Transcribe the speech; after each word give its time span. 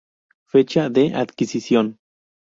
Fecha 0.47 0.89
de 0.89 1.13
adquisición!! 1.13 1.99